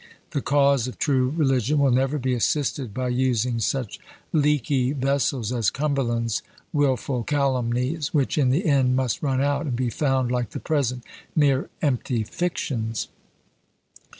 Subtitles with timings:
[0.31, 3.99] The cause of true religion will never be assisted by using such
[4.33, 6.41] leaky vessels as Cumberland's
[6.73, 11.03] wilful calumnies, which in the end must run out, and be found, like the present,
[11.35, 13.09] mere empty fictions!